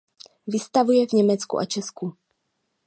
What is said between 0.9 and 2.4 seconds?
v Německu a Česku.